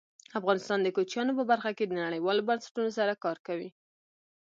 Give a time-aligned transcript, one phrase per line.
[0.39, 3.69] افغانستان د کوچیانو په برخه کې نړیوالو بنسټونو سره کار کوي.